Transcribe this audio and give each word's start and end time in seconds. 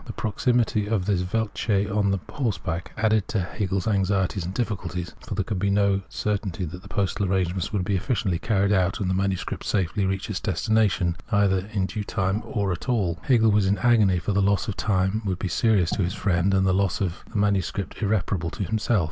The 0.05 0.13
proximity 0.13 0.87
of 0.87 1.05
this" 1.05 1.21
Weltseele" 1.31 1.95
on 1.95 2.19
horseback 2.27 2.91
added 2.97 3.27
to 3.27 3.39
Hegel's 3.39 3.87
anxieties 3.87 4.43
and 4.43 4.51
difficulties;• 4.51 5.13
for 5.27 5.35
there 5.35 5.43
could 5.43 5.59
be 5.59 5.69
no 5.69 6.01
certainty 6.09 6.65
that 6.65 6.89
postal 6.89 7.27
arrangementsi 7.27 7.71
would 7.71 7.83
be 7.85 7.95
efficiently 7.97 8.39
carried 8.39 8.71
out 8.71 8.99
and 8.99 9.11
the 9.11 9.13
MS. 9.13 9.43
safely^ 9.45 10.09
reach 10.09 10.27
its 10.27 10.39
destination, 10.39 11.17
either 11.31 11.67
in 11.71 11.85
due 11.85 12.03
time 12.03 12.41
or 12.47 12.71
at 12.71 12.89
all. 12.89 13.19
Hegel 13.25 13.51
| 13.51 13.51
Translator's 13.51 13.53
Introduction 13.53 13.53
xiii 13.53 13.55
was 13.55 13.65
in 13.67 13.91
agony, 14.09 14.19
for 14.19 14.31
the 14.31 14.41
loss 14.41 14.67
of 14.67 14.75
time 14.75 15.21
would 15.23 15.37
be 15.37 15.47
serious 15.47 15.91
to 15.91 16.01
his 16.01 16.15
friend, 16.15 16.51
and 16.55 16.65
the 16.65 16.73
loss 16.73 16.99
of 16.99 17.23
the 17.31 17.37
MS. 17.37 17.71
irreparable 18.01 18.49
to 18.49 18.63
himself. 18.63 18.99